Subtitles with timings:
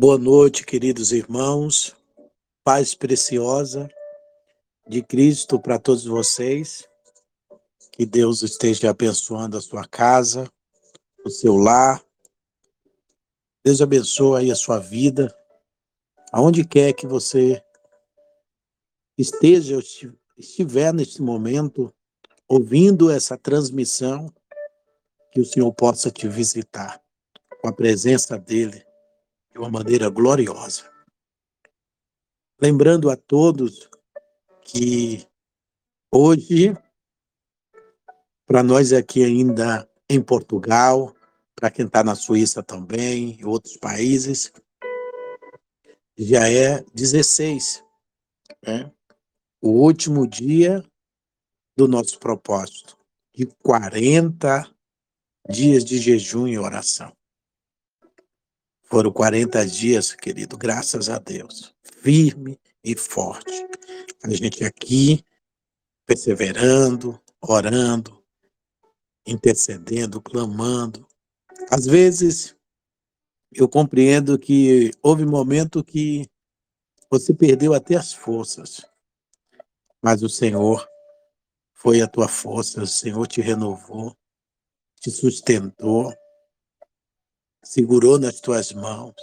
[0.00, 1.92] Boa noite, queridos irmãos.
[2.62, 3.90] Paz preciosa
[4.86, 6.88] de Cristo para todos vocês.
[7.90, 10.48] Que Deus esteja abençoando a sua casa,
[11.26, 12.00] o seu lar.
[13.64, 15.36] Deus abençoe aí a sua vida.
[16.30, 17.60] Aonde quer que você
[19.18, 19.80] esteja,
[20.38, 21.92] estiver neste momento,
[22.46, 24.32] ouvindo essa transmissão,
[25.32, 27.02] que o Senhor possa te visitar
[27.60, 28.86] com a presença dEle
[29.58, 30.88] de uma maneira gloriosa.
[32.62, 33.90] Lembrando a todos
[34.62, 35.26] que
[36.14, 36.76] hoje,
[38.46, 41.12] para nós aqui ainda em Portugal,
[41.56, 44.52] para quem está na Suíça também, e outros países,
[46.16, 47.84] já é 16,
[48.64, 48.92] né?
[49.60, 50.84] o último dia
[51.76, 52.96] do nosso propósito,
[53.34, 54.72] de 40
[55.48, 57.17] dias de jejum e oração.
[58.90, 63.68] Foram 40 dias, querido, graças a Deus, firme e forte.
[64.24, 65.22] A gente aqui,
[66.06, 68.24] perseverando, orando,
[69.26, 71.06] intercedendo, clamando.
[71.70, 72.56] Às vezes,
[73.52, 76.26] eu compreendo que houve momento que
[77.10, 78.86] você perdeu até as forças,
[80.02, 80.88] mas o Senhor
[81.74, 84.16] foi a tua força, o Senhor te renovou,
[84.98, 86.10] te sustentou,
[87.62, 89.14] segurou nas tuas mãos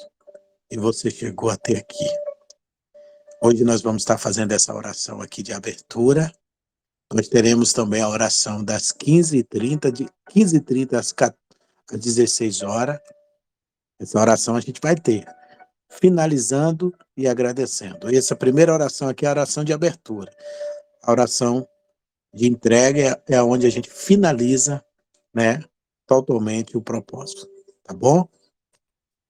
[0.69, 2.05] e você chegou até aqui.
[3.41, 6.31] Hoje nós vamos estar fazendo essa oração aqui de abertura.
[7.13, 11.35] Nós teremos também a oração das 15h30, de 15h30
[11.91, 12.99] às 16 horas.
[13.99, 15.25] Essa oração a gente vai ter,
[15.89, 18.11] finalizando e agradecendo.
[18.11, 20.31] E essa primeira oração aqui é a oração de abertura.
[21.03, 21.67] A oração
[22.33, 24.83] de entrega é onde a gente finaliza,
[25.33, 25.63] né,
[26.07, 27.54] totalmente o propósito
[27.85, 28.27] tá bom?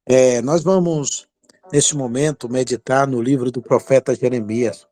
[0.05, 1.27] É, nós vamos,
[1.71, 4.87] neste momento, meditar no livro do profeta Jeremias.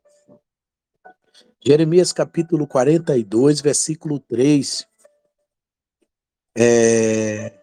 [1.65, 4.85] Jeremias capítulo 42, versículo 3.
[6.57, 7.57] É,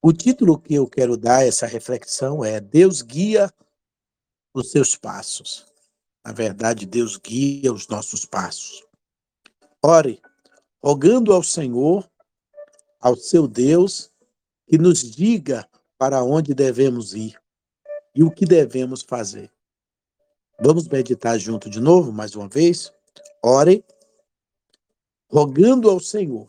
[0.00, 3.52] o título que eu quero dar a essa reflexão é Deus guia
[4.54, 5.66] os seus passos.
[6.24, 8.84] Na verdade, Deus guia os nossos passos.
[9.82, 10.20] Ore,
[10.82, 12.08] rogando ao Senhor,
[13.00, 14.09] ao seu Deus,
[14.70, 17.36] que nos diga para onde devemos ir
[18.14, 19.50] e o que devemos fazer.
[20.60, 22.92] Vamos meditar junto de novo, mais uma vez?
[23.42, 23.84] Ore,
[25.28, 26.46] rogando ao Senhor,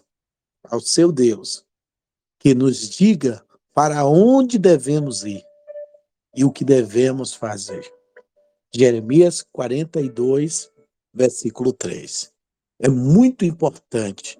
[0.63, 1.65] ao seu Deus,
[2.37, 3.43] que nos diga
[3.73, 5.43] para onde devemos ir
[6.35, 7.91] e o que devemos fazer.
[8.71, 10.71] Jeremias 42,
[11.11, 12.31] versículo 3.
[12.81, 14.39] É muito importante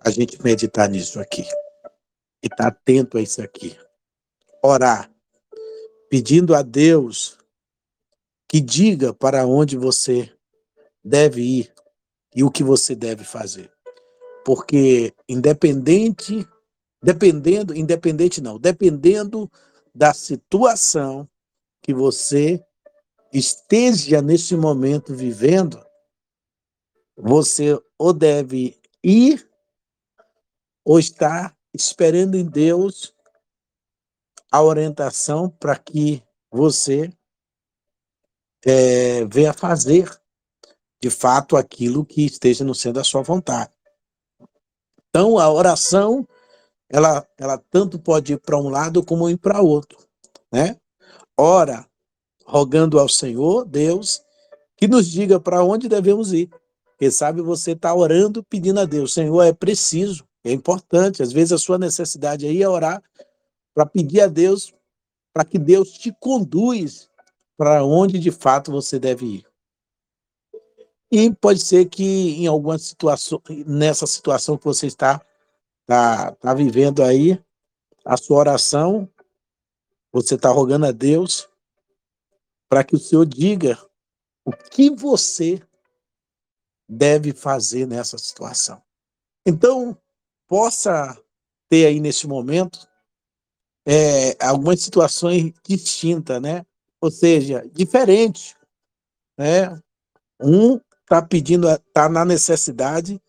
[0.00, 1.46] a gente meditar nisso aqui
[2.44, 3.74] e estar tá atento a isso aqui.
[4.62, 5.10] Orar,
[6.10, 7.38] pedindo a Deus
[8.46, 10.30] que diga para onde você
[11.02, 11.74] deve ir
[12.36, 13.72] e o que você deve fazer.
[14.44, 16.46] Porque independente,
[17.02, 19.50] dependendo, independente não, dependendo
[19.94, 21.26] da situação
[21.80, 22.62] que você
[23.32, 25.82] esteja nesse momento vivendo,
[27.16, 29.48] você ou deve ir
[30.84, 33.12] ou estar esperando em Deus
[34.50, 37.12] a orientação para que você
[38.64, 40.08] é, venha fazer
[41.02, 43.72] de fato aquilo que esteja no centro da sua vontade.
[45.08, 46.26] Então, a oração,
[46.88, 49.98] ela, ela tanto pode ir para um lado como ir para outro,
[50.50, 50.78] né?
[51.36, 51.86] Ora,
[52.46, 54.22] rogando ao Senhor, Deus,
[54.76, 56.48] que nos diga para onde devemos ir.
[56.96, 61.22] Quem sabe você está orando, pedindo a Deus, Senhor, é preciso é importante.
[61.22, 63.02] Às vezes a sua necessidade aí é orar
[63.74, 64.72] para pedir a Deus
[65.32, 67.10] para que Deus te conduz
[67.56, 69.46] para onde de fato você deve ir.
[71.10, 75.20] E pode ser que em alguma situação, nessa situação que você está,
[75.82, 77.42] está, está vivendo aí,
[78.04, 79.08] a sua oração,
[80.12, 81.48] você está rogando a Deus
[82.68, 83.78] para que o Senhor diga
[84.44, 85.60] o que você
[86.88, 88.82] deve fazer nessa situação.
[89.46, 89.96] Então,
[90.54, 91.20] possa
[91.68, 92.88] ter aí nesse momento
[93.84, 96.64] é, algumas situações distintas, né?
[97.00, 98.54] Ou seja, diferentes,
[99.36, 99.76] né?
[100.40, 103.20] Um está pedindo, está na necessidade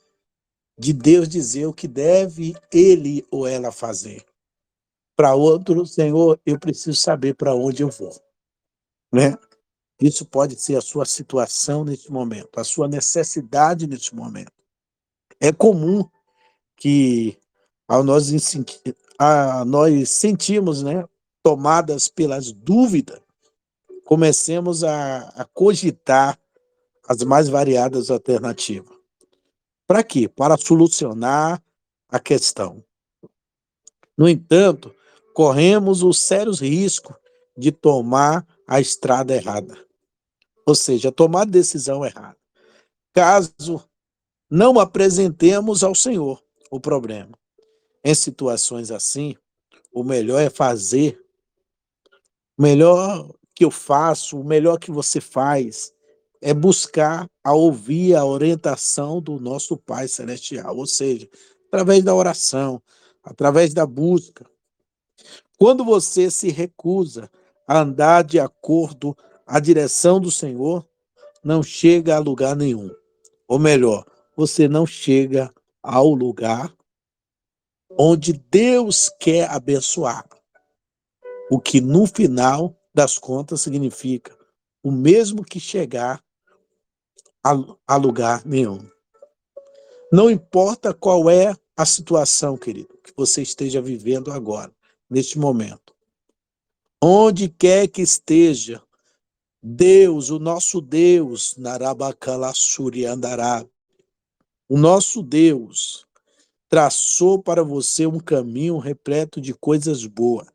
[0.78, 4.24] de Deus dizer o que deve ele ou ela fazer.
[5.18, 8.16] Para outro, Senhor, eu preciso saber para onde eu vou,
[9.12, 9.36] né?
[10.00, 14.54] Isso pode ser a sua situação nesse momento, a sua necessidade nesse momento.
[15.40, 16.08] É comum
[16.76, 17.38] que
[17.88, 18.32] ao nós,
[19.18, 21.06] a, nós sentimos né,
[21.44, 23.22] tomadas pelas dúvidas,
[24.04, 26.40] comecemos a, a cogitar
[27.08, 28.96] as mais variadas alternativas.
[29.88, 30.28] Para quê?
[30.28, 31.62] Para solucionar
[32.10, 32.84] a questão.
[34.18, 34.94] No entanto,
[35.34, 37.16] corremos os sérios riscos
[37.58, 39.78] de tomar a estrada errada.
[40.66, 42.38] Ou seja, tomar decisão errada.
[43.14, 43.84] Caso
[44.50, 47.38] não apresentemos ao Senhor o problema.
[48.04, 49.36] Em situações assim,
[49.94, 51.20] o melhor é fazer,
[52.58, 55.94] o melhor que eu faço, o melhor que você faz,
[56.42, 61.28] é buscar a ouvir a orientação do nosso Pai Celestial, ou seja,
[61.68, 62.82] através da oração,
[63.24, 64.46] através da busca.
[65.58, 67.32] Quando você se recusa
[67.68, 69.18] a andar de acordo
[69.48, 70.86] à direção do Senhor,
[71.44, 72.92] não chega a lugar nenhum.
[73.48, 75.54] Ou melhor, você não chega
[75.86, 76.76] ao lugar
[77.98, 80.28] onde Deus quer abençoar.
[81.50, 84.36] O que no final das contas significa
[84.84, 86.24] o mesmo que chegar
[87.88, 88.90] a, lugar nenhum.
[90.12, 94.72] Não importa qual é a situação, querido, que você esteja vivendo agora,
[95.10, 95.94] neste momento.
[97.02, 98.82] Onde quer que esteja,
[99.62, 103.66] Deus, o nosso Deus, Narabakalassuri andará,
[104.68, 106.06] o nosso Deus
[106.68, 110.48] traçou para você um caminho repleto de coisas boas.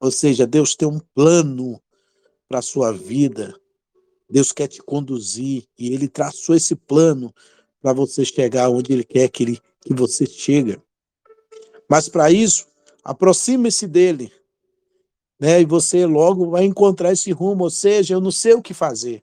[0.00, 1.80] Ou seja, Deus tem um plano
[2.48, 3.54] para a sua vida.
[4.28, 7.34] Deus quer te conduzir e ele traçou esse plano
[7.80, 10.80] para você chegar onde ele quer que, ele, que você chegue.
[11.88, 12.66] Mas para isso,
[13.02, 14.32] aproxime-se dele,
[15.38, 15.60] né?
[15.60, 19.22] E você logo vai encontrar esse rumo, ou seja, eu não sei o que fazer.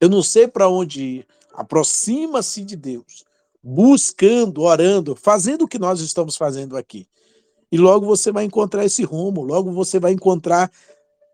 [0.00, 1.26] Eu não sei para onde ir.
[1.52, 3.24] Aproxima-se de Deus,
[3.62, 7.06] buscando, orando, fazendo o que nós estamos fazendo aqui.
[7.70, 10.70] E logo você vai encontrar esse rumo, logo você vai encontrar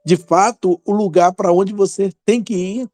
[0.05, 2.91] de fato o lugar para onde você tem que ir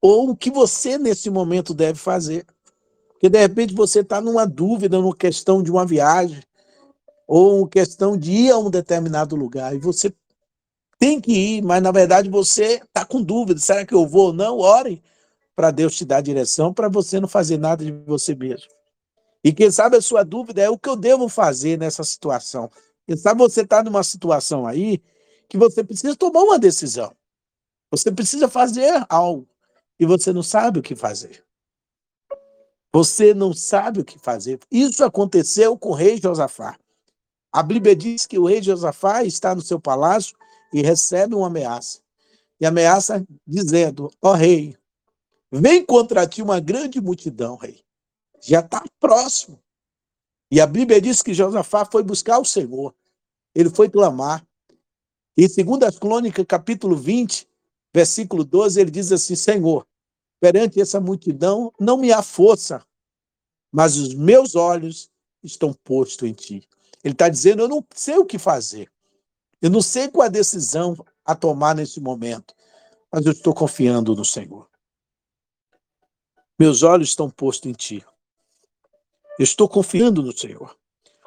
[0.00, 2.44] ou o que você nesse momento deve fazer.
[3.12, 6.42] Porque de repente você está numa dúvida, numa questão de uma viagem,
[7.26, 10.12] ou uma questão de ir a um determinado lugar, e você
[10.98, 14.32] tem que ir, mas na verdade você está com dúvida: será que eu vou ou
[14.32, 14.58] não?
[14.58, 15.02] Ore
[15.62, 18.68] para Deus te dar direção, para você não fazer nada de você mesmo.
[19.44, 22.68] E quem sabe a sua dúvida é o que eu devo fazer nessa situação.
[23.06, 25.00] Quem sabe você está numa situação aí
[25.48, 27.14] que você precisa tomar uma decisão.
[27.92, 29.48] Você precisa fazer algo
[30.00, 31.44] e você não sabe o que fazer.
[32.92, 34.58] Você não sabe o que fazer.
[34.68, 36.76] Isso aconteceu com o rei Josafá.
[37.52, 40.36] A Bíblia diz que o rei Josafá está no seu palácio
[40.72, 42.00] e recebe uma ameaça.
[42.60, 44.76] E ameaça dizendo: Ó oh, rei,
[45.52, 47.84] vem contra ti uma grande multidão, rei.
[48.40, 49.62] Já está próximo.
[50.50, 52.94] E a Bíblia diz que Josafá foi buscar o Senhor.
[53.54, 54.44] Ele foi clamar.
[55.36, 57.48] E segundo as Crônicas, capítulo 20,
[57.94, 59.86] versículo 12, ele diz assim: Senhor,
[60.40, 62.84] perante essa multidão não me há força,
[63.70, 65.10] mas os meus olhos
[65.42, 66.68] estão postos em ti.
[67.04, 68.90] Ele está dizendo: eu não sei o que fazer.
[69.60, 72.54] Eu não sei qual a decisão a tomar nesse momento,
[73.10, 74.68] mas eu estou confiando no Senhor.
[76.58, 78.04] Meus olhos estão postos em Ti.
[79.38, 80.76] Eu estou confiando no Senhor.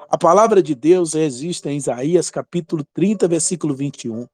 [0.10, 4.27] A palavra de Deus existe em Isaías capítulo 30, versículo 21.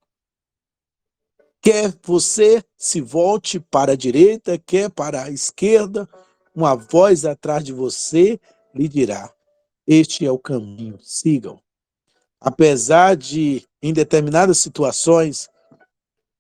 [1.62, 6.10] Quer você se volte para a direita, quer para a esquerda,
[6.54, 8.40] uma voz atrás de você
[8.74, 9.34] lhe dirá:
[9.88, 11.62] Este é o caminho, sigam.
[12.40, 15.50] Apesar de em determinadas situações,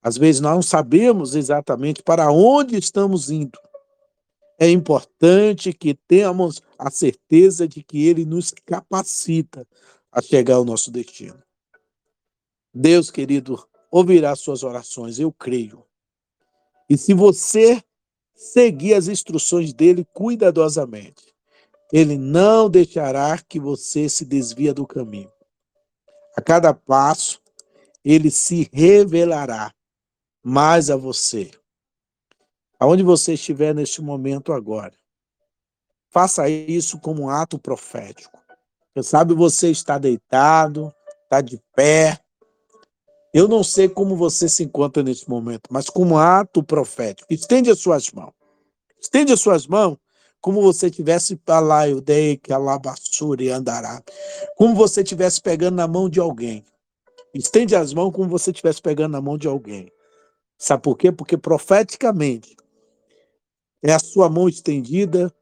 [0.01, 3.58] às vezes nós não sabemos exatamente para onde estamos indo.
[4.62, 9.68] É importante que tenhamos a certeza de que Ele nos capacita
[10.12, 11.41] a chegar ao nosso destino.
[12.72, 15.84] Deus, querido, ouvirá suas orações, eu creio.
[16.88, 17.84] E se você
[18.36, 21.34] seguir as instruções dele cuidadosamente,
[21.91, 25.32] ele não deixará que você se desvia do caminho.
[26.38, 27.41] A cada passo,
[28.06, 29.74] ele se revelará
[30.44, 31.50] mais a você.
[32.81, 34.91] Aonde você estiver neste momento agora,
[36.09, 38.35] faça isso como um ato profético.
[38.91, 40.91] Quem sabe você está deitado,
[41.23, 42.19] está de pé.
[43.31, 47.77] Eu não sei como você se encontra nesse momento, mas como ato profético, estende as
[47.77, 48.33] suas mãos.
[49.00, 49.95] Estende as suas mãos
[50.41, 51.39] como você tivesse
[52.03, 54.01] dei que e andará.
[54.57, 56.65] Como você estivesse pegando na mão de alguém.
[57.31, 59.91] Estende as mãos como você estivesse pegando na mão de alguém.
[60.57, 61.11] Sabe por quê?
[61.11, 62.55] Porque profeticamente
[63.81, 65.33] é a sua mão estendida,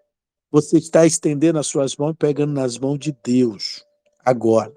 [0.51, 3.85] você está estendendo as suas mãos e pegando nas mãos de Deus
[4.19, 4.73] agora.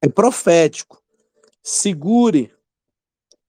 [0.00, 1.00] É profético.
[1.62, 2.52] Segure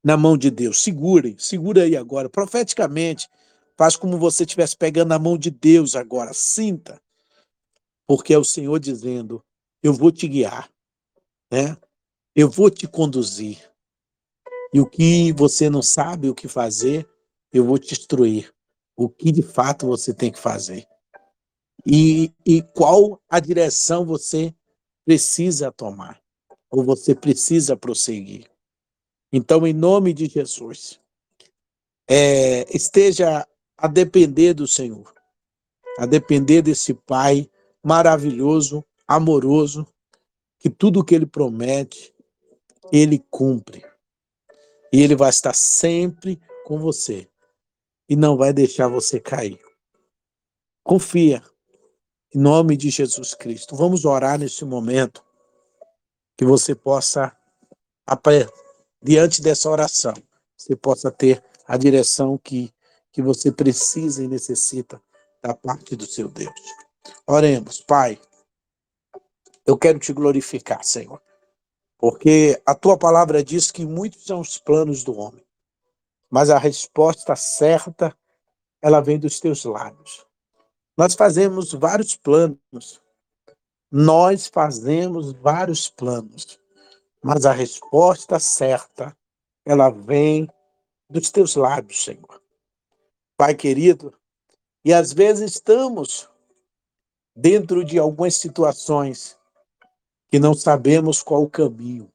[0.03, 0.81] na mão de Deus.
[0.81, 2.29] Segure, segura aí agora.
[2.29, 3.27] Profeticamente,
[3.75, 6.33] faz como você estivesse pegando na mão de Deus agora.
[6.33, 7.01] Sinta.
[8.05, 9.43] Porque é o Senhor dizendo:
[9.81, 10.69] Eu vou te guiar,
[11.51, 11.75] né?
[12.35, 13.57] Eu vou te conduzir.
[14.73, 17.07] E o que você não sabe o que fazer,
[17.51, 18.53] eu vou te instruir.
[18.95, 20.87] O que de fato você tem que fazer.
[21.85, 24.53] E, e qual a direção você
[25.05, 26.21] precisa tomar,
[26.69, 28.49] ou você precisa prosseguir.
[29.31, 30.99] Então, em nome de Jesus,
[32.07, 33.47] é, esteja
[33.77, 35.13] a depender do Senhor,
[35.97, 37.49] a depender desse Pai
[37.83, 39.85] maravilhoso, amoroso,
[40.59, 42.13] que tudo que Ele promete,
[42.91, 43.83] Ele cumpre.
[44.91, 47.27] E Ele vai estar sempre com você
[48.07, 49.59] e não vai deixar você cair.
[50.83, 51.41] Confia,
[52.33, 53.75] em nome de Jesus Cristo.
[53.75, 55.23] Vamos orar nesse momento,
[56.37, 57.35] que você possa
[59.01, 60.13] diante dessa oração,
[60.57, 62.73] você possa ter a direção que,
[63.11, 65.01] que você precisa e necessita
[65.41, 66.53] da parte do seu Deus.
[67.27, 68.19] Oremos, Pai.
[69.65, 71.21] Eu quero te glorificar, Senhor,
[71.97, 75.42] porque a tua palavra diz que muitos são os planos do homem,
[76.33, 78.17] mas a resposta certa
[78.81, 80.25] ela vem dos teus lábios.
[80.97, 83.01] Nós fazemos vários planos.
[83.91, 86.59] Nós fazemos vários planos
[87.23, 89.17] mas a resposta certa,
[89.65, 90.49] ela vem
[91.09, 92.41] dos teus lábios, Senhor.
[93.37, 94.13] Pai querido,
[94.83, 96.29] e às vezes estamos
[97.33, 99.39] dentro de algumas situações
[100.29, 102.11] que não sabemos qual caminho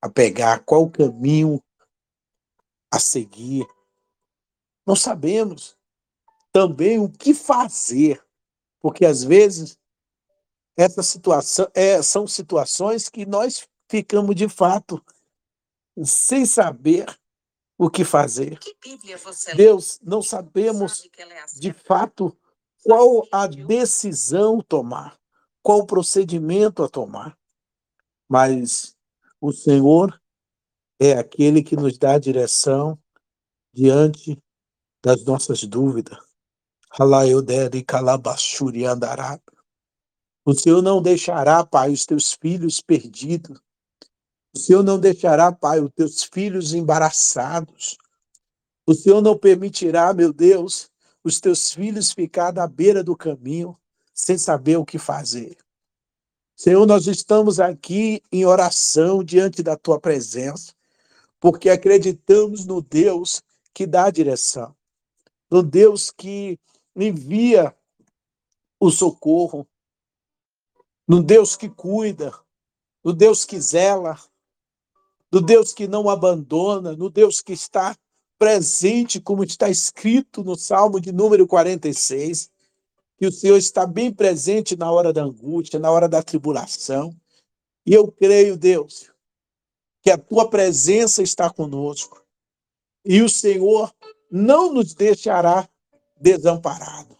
[0.00, 1.60] a pegar, qual caminho
[2.90, 3.66] a seguir.
[4.86, 5.76] Não sabemos
[6.52, 8.24] também o que fazer,
[8.80, 9.78] porque às vezes
[10.76, 15.04] essa situação é, são situações que nós ficamos de fato
[16.04, 17.06] sem saber
[17.76, 18.58] o que fazer.
[19.56, 22.36] Deus, não sabemos é de fato
[22.84, 25.18] qual a decisão tomar,
[25.62, 27.36] qual o procedimento a tomar.
[28.28, 28.96] Mas
[29.40, 30.20] o Senhor
[30.98, 32.98] é aquele que nos dá direção
[33.72, 34.36] diante
[35.02, 36.18] das nossas dúvidas.
[40.44, 43.60] O Senhor não deixará, Pai, os teus filhos perdidos.
[44.54, 47.98] O Senhor não deixará, Pai, os teus filhos embaraçados.
[48.86, 50.90] O Senhor não permitirá, meu Deus,
[51.22, 53.78] os teus filhos ficar na beira do caminho
[54.14, 55.58] sem saber o que fazer.
[56.56, 60.72] Senhor, nós estamos aqui em oração diante da tua presença,
[61.40, 63.42] porque acreditamos no Deus
[63.72, 64.74] que dá direção,
[65.50, 66.58] no Deus que
[66.96, 67.74] envia
[68.80, 69.66] o socorro,
[71.06, 72.32] no Deus que cuida,
[73.02, 74.18] no Deus que zela,
[75.30, 77.96] do Deus que não abandona, no Deus que está
[78.38, 82.50] presente, como está escrito no Salmo de número 46,
[83.16, 87.14] que o Senhor está bem presente na hora da angústia, na hora da tribulação.
[87.84, 89.10] E eu creio, Deus,
[90.02, 92.22] que a tua presença está conosco
[93.04, 93.92] e o Senhor
[94.30, 95.68] não nos deixará
[96.20, 97.16] desamparado.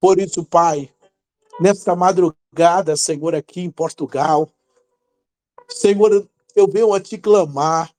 [0.00, 0.92] Por isso, Pai,
[1.60, 4.48] nesta madrugada, Senhor, aqui em Portugal,
[5.68, 7.94] Senhor, eu venho a te clamar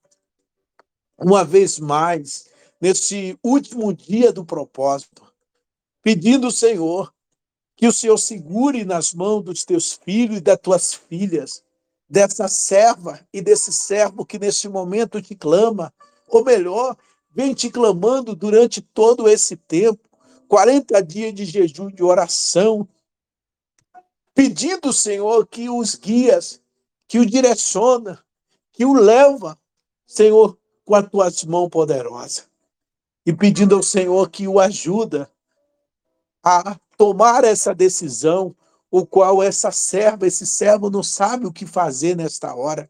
[1.18, 2.50] uma vez mais,
[2.82, 5.24] nesse último dia do propósito,
[6.02, 7.14] pedindo, Senhor,
[7.76, 11.64] que o Senhor segure nas mãos dos teus filhos e das tuas filhas,
[12.14, 15.92] dessa serva e desse servo que nesse momento te clama,
[16.28, 16.96] ou melhor,
[17.32, 20.08] vem te clamando durante todo esse tempo,
[20.48, 22.88] 40 dias de jejum de oração,
[24.36, 26.62] pedindo, Senhor, que os guias,
[27.08, 28.24] que o direciona,
[28.72, 29.58] que o leva,
[30.06, 30.56] Senhor,
[30.86, 32.48] com as tuas mãos poderosas.
[33.26, 35.32] E pedindo ao Senhor que o ajuda
[36.44, 38.56] a tomar essa decisão,
[38.96, 42.88] o qual essa serva, esse servo não sabe o que fazer nesta hora.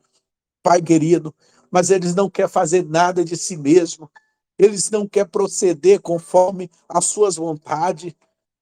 [0.62, 1.34] Pai querido,
[1.72, 4.12] mas eles não querem fazer nada de si mesmo.
[4.60, 8.14] Eles não querem proceder conforme as suas vontades,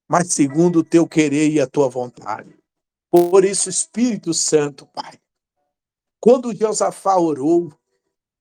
[0.07, 2.55] mas segundo o teu querer e a tua vontade.
[3.09, 5.19] Por isso, Espírito Santo, Pai,
[6.19, 7.73] quando Josafá orou,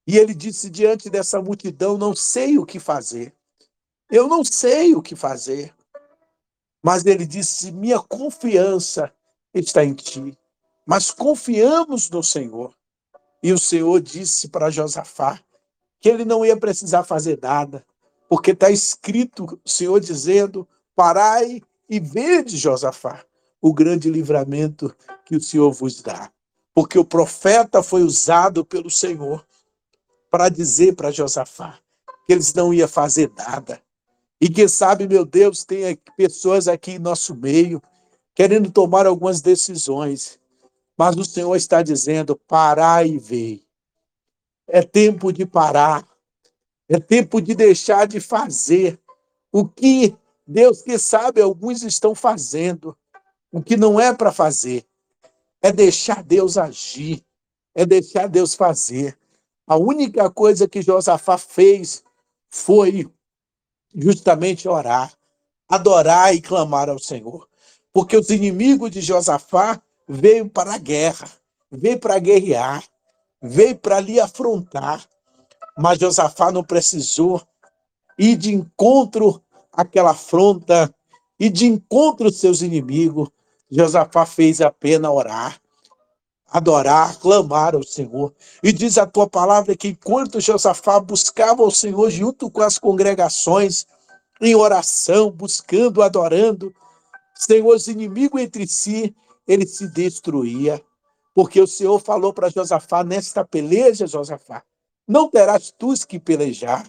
[0.06, 3.34] e ele disse diante dessa multidão: Não sei o que fazer.
[4.10, 5.74] Eu não sei o que fazer.
[6.82, 9.12] Mas ele disse: Minha confiança
[9.52, 10.36] está em ti.
[10.86, 12.74] Mas confiamos no Senhor.
[13.42, 15.40] E o Senhor disse para Josafá
[16.00, 17.84] que ele não ia precisar fazer nada,
[18.28, 23.24] porque está escrito o Senhor dizendo: Parai e vede, Josafá,
[23.60, 24.94] o grande livramento
[25.24, 26.30] que o Senhor vos dá.
[26.74, 29.44] porque o profeta foi usado pelo Senhor
[30.30, 31.78] para dizer para Josafá
[32.26, 33.82] que eles não iam fazer nada.
[34.40, 37.82] E quem sabe, meu Deus, tem pessoas aqui em nosso meio
[38.34, 40.38] querendo tomar algumas decisões,
[40.96, 43.62] mas o Senhor está dizendo: parar e ver.
[44.66, 46.06] É tempo de parar,
[46.88, 48.98] é tempo de deixar de fazer
[49.52, 50.16] o que
[50.46, 52.96] Deus, que sabe, alguns estão fazendo,
[53.52, 54.86] o que não é para fazer.
[55.60, 57.22] É deixar Deus agir,
[57.74, 59.18] é deixar Deus fazer.
[59.66, 62.02] A única coisa que Josafá fez
[62.48, 63.06] foi
[63.94, 65.12] justamente orar,
[65.68, 67.48] adorar e clamar ao Senhor.
[67.92, 71.28] Porque os inimigos de Josafá veio para a guerra,
[71.70, 72.84] veio para guerrear,
[73.42, 75.04] veio para lhe afrontar.
[75.76, 77.42] Mas Josafá não precisou
[78.18, 79.42] ir de encontro
[79.72, 80.94] àquela afronta,
[81.40, 83.30] e de encontro aos seus inimigos.
[83.70, 85.59] Josafá fez apenas orar,
[86.50, 88.34] adorar, clamar ao Senhor.
[88.62, 93.86] E diz a tua palavra que enquanto Josafá buscava o Senhor junto com as congregações,
[94.40, 96.74] em oração, buscando, adorando,
[97.34, 99.14] Senhor, os inimigos entre si,
[99.46, 100.82] ele se destruía.
[101.34, 104.62] Porque o Senhor falou para Josafá, nesta peleja, Josafá,
[105.06, 106.86] não terás tu que pelejar.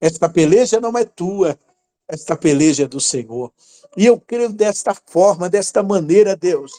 [0.00, 1.58] Esta peleja não é tua,
[2.08, 3.52] esta peleja é do Senhor.
[3.96, 6.72] E eu creio desta forma, desta maneira, Deus,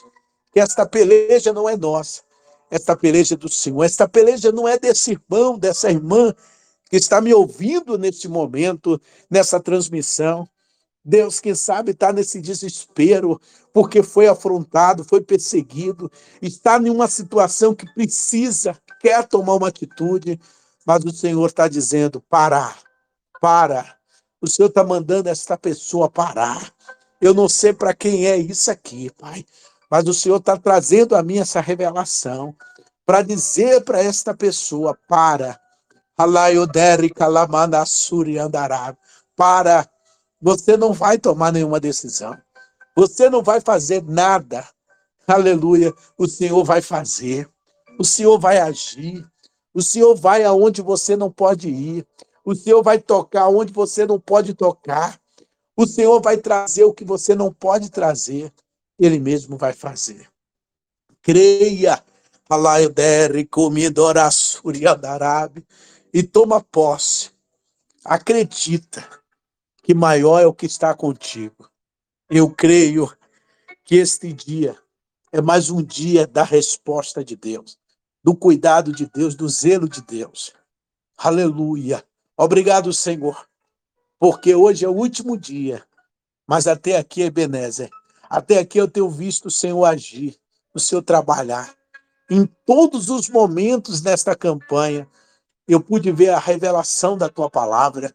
[0.60, 2.22] esta peleja não é nossa,
[2.70, 6.34] esta peleja é do Senhor, esta peleja não é desse irmão, dessa irmã
[6.90, 9.00] que está me ouvindo neste momento,
[9.30, 10.48] nessa transmissão.
[11.04, 13.40] Deus, quem sabe, está nesse desespero,
[13.72, 16.12] porque foi afrontado, foi perseguido,
[16.42, 20.40] está em uma situação que precisa, quer tomar uma atitude,
[20.86, 22.78] mas o Senhor está dizendo: parar,
[23.40, 23.96] para.
[24.42, 26.74] O Senhor está mandando esta pessoa parar.
[27.20, 29.46] Eu não sei para quem é isso aqui, Pai,
[29.90, 32.56] mas o Senhor está trazendo a mim essa revelação
[33.06, 35.60] para dizer para esta pessoa: para.
[39.36, 39.88] Para.
[40.42, 42.38] Você não vai tomar nenhuma decisão.
[42.96, 44.68] Você não vai fazer nada.
[45.28, 45.94] Aleluia.
[46.18, 47.50] O Senhor vai fazer.
[48.00, 49.26] O Senhor vai agir.
[49.74, 52.06] O Senhor vai aonde você não pode ir.
[52.44, 55.20] O Senhor vai tocar onde você não pode tocar.
[55.76, 58.52] O Senhor vai trazer o que você não pode trazer.
[59.00, 60.28] Ele mesmo vai fazer.
[61.22, 62.04] Creia,
[66.14, 67.32] e toma posse.
[68.04, 69.08] Acredita
[69.84, 71.70] que maior é o que está contigo.
[72.30, 73.12] Eu creio
[73.84, 74.78] que este dia
[75.32, 77.78] é mais um dia da resposta de Deus,
[78.24, 80.54] do cuidado de Deus, do zelo de Deus.
[81.18, 82.04] Aleluia.
[82.36, 83.48] Obrigado, Senhor,
[84.20, 85.84] porque hoje é o último dia,
[86.46, 87.90] mas até aqui, Ebenezer,
[88.30, 90.38] até aqui eu tenho visto o Senhor agir,
[90.74, 91.74] o Senhor trabalhar.
[92.30, 95.08] Em todos os momentos nesta campanha,
[95.68, 98.14] eu pude ver a revelação da tua palavra,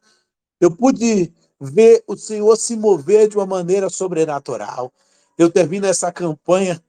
[0.61, 4.93] eu pude ver o Senhor se mover de uma maneira sobrenatural.
[5.39, 6.83] Eu termino essa campanha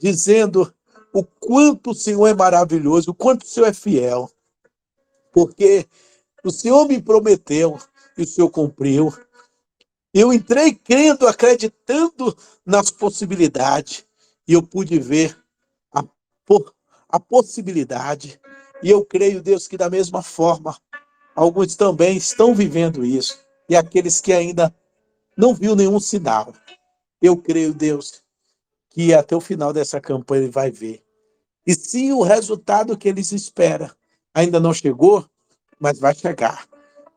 [0.00, 0.72] dizendo
[1.12, 4.30] o quanto o Senhor é maravilhoso, o quanto o Senhor é fiel,
[5.32, 5.86] porque
[6.44, 7.78] o Senhor me prometeu
[8.16, 9.12] e o Senhor cumpriu.
[10.12, 14.06] Eu entrei crendo, acreditando nas possibilidades,
[14.46, 15.36] e eu pude ver
[15.92, 16.02] a,
[17.08, 18.40] a possibilidade.
[18.82, 20.76] E eu creio, Deus, que da mesma forma,
[21.36, 23.38] alguns também estão vivendo isso.
[23.68, 24.74] E aqueles que ainda
[25.36, 26.54] não viu nenhum sinal.
[27.20, 28.22] Eu creio, Deus,
[28.90, 31.04] que até o final dessa campanha ele vai ver.
[31.66, 33.90] E se o resultado que eles esperam
[34.32, 35.28] ainda não chegou,
[35.78, 36.66] mas vai chegar.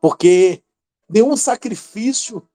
[0.00, 0.62] Porque
[1.08, 2.46] nenhum sacrifício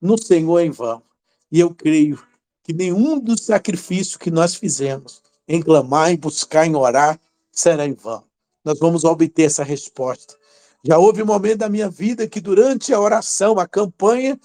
[0.00, 1.02] no Senhor em vão.
[1.50, 2.22] E eu creio
[2.62, 7.18] que nenhum dos sacrifícios que nós fizemos em clamar, em buscar, em orar,
[7.50, 8.22] será em vão.
[8.64, 10.36] Nós vamos obter essa resposta.
[10.84, 14.38] Já houve um momento da minha vida que durante a oração, a campanha,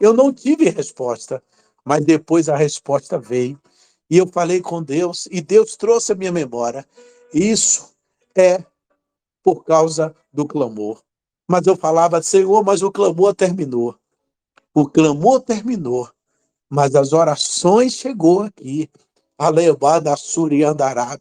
[0.00, 1.42] eu não tive resposta,
[1.84, 3.60] mas depois a resposta veio.
[4.08, 6.86] E eu falei com Deus e Deus trouxe a minha memória.
[7.32, 7.90] Isso
[8.34, 8.64] é
[9.42, 11.02] por causa do clamor.
[11.48, 13.96] Mas eu falava, Senhor, mas o clamor terminou.
[14.78, 16.06] O clamor terminou,
[16.68, 18.90] mas as orações chegou aqui.
[19.38, 21.18] Alebada Suriandarab.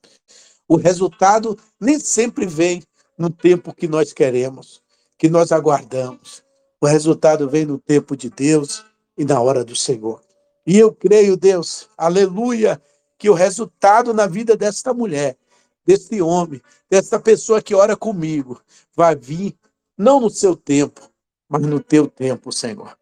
[0.68, 2.84] O resultado nem sempre vem
[3.18, 4.82] no tempo que nós queremos,
[5.18, 6.44] que nós aguardamos.
[6.82, 8.84] O resultado vem no tempo de Deus
[9.18, 10.22] e na hora do Senhor.
[10.68, 12.82] E eu creio, Deus, aleluia,
[13.18, 15.38] que o resultado na vida desta mulher,
[15.86, 18.62] desse homem, dessa pessoa que ora comigo,
[18.94, 19.58] vai vir
[19.98, 21.10] não no seu tempo,
[21.48, 22.98] mas no teu tempo, Senhor.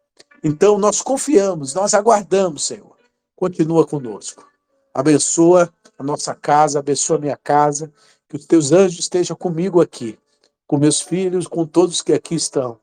[0.46, 2.94] Então, nós confiamos, nós aguardamos, Senhor.
[3.34, 4.46] Continua conosco.
[4.92, 7.90] Abençoa a nossa casa, abençoa a minha casa,
[8.28, 10.18] que os teus anjos estejam comigo aqui,
[10.66, 12.78] com meus filhos, com todos que aqui estão.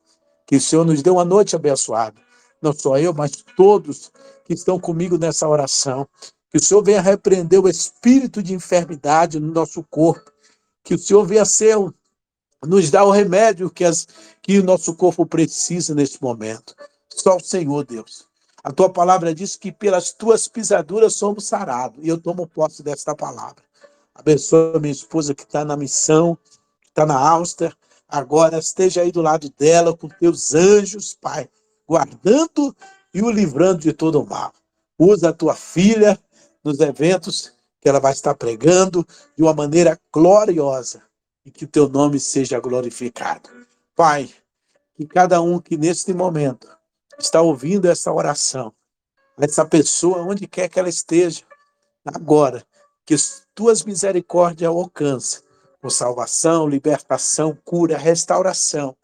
[0.48, 2.20] Que o Senhor nos dê uma noite abençoada.
[2.60, 4.12] Não só eu, mas todos
[4.44, 6.08] que estão comigo nessa oração.
[6.50, 10.32] Que o Senhor venha repreender o espírito de enfermidade no nosso corpo.
[10.84, 11.78] Que o Senhor venha ser,
[12.66, 14.08] nos dar o remédio que, as,
[14.42, 16.76] que o nosso corpo precisa nesse momento.
[17.22, 18.26] Só o Senhor, Deus.
[18.64, 22.04] A tua palavra diz que pelas tuas pisaduras somos sarados.
[22.04, 23.64] E eu tomo posse desta palavra.
[24.14, 26.36] Abençoa minha esposa que está na missão,
[26.82, 27.72] que está na Áustria.
[28.10, 31.48] Agora esteja aí do lado dela com teus anjos, Pai,
[31.88, 32.76] guardando
[33.14, 34.52] e o livrando de todo o mal.
[34.98, 36.20] Usa a tua filha
[36.64, 39.08] nos eventos que ela vai estar pregando
[39.38, 41.04] de uma maneira gloriosa
[41.46, 43.48] e que o teu nome seja glorificado.
[43.96, 44.30] Pai,
[44.96, 46.81] que cada um que neste momento
[47.20, 48.74] está ouvindo essa oração,
[49.38, 51.44] essa pessoa, onde quer que ela esteja,
[52.06, 52.66] agora,
[53.06, 53.16] que
[53.54, 55.42] tuas misericórdias alcancem
[55.82, 58.96] com salvação, libertação, cura, restauração,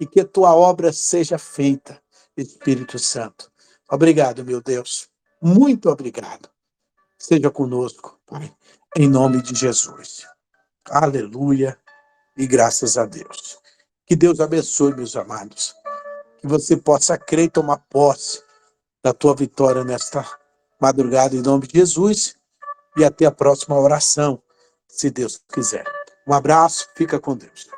[0.00, 2.00] e que tua obra seja feita,
[2.36, 3.50] Espírito Santo.
[3.90, 5.08] Obrigado, meu Deus.
[5.40, 6.50] Muito obrigado.
[7.18, 8.52] Seja conosco, Pai,
[8.96, 10.26] em nome de Jesus.
[10.88, 11.78] Aleluia
[12.36, 13.58] e graças a Deus.
[14.04, 15.74] Que Deus abençoe, meus amados.
[16.40, 18.42] Que você possa crer e tomar posse
[19.02, 20.24] da tua vitória nesta
[20.80, 22.36] madrugada, em nome de Jesus.
[22.96, 24.42] E até a próxima oração,
[24.88, 25.84] se Deus quiser.
[26.26, 27.75] Um abraço, fica com Deus.